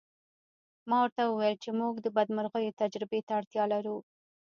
[0.89, 3.97] ما ورته وویل چې موږ د بدمرغیو تجربې ته اړتیا لرو